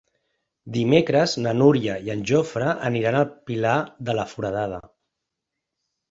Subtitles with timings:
[0.75, 3.75] Dimecres na Núria i en Jofre aniran al Pilar
[4.09, 4.81] de la Foradada.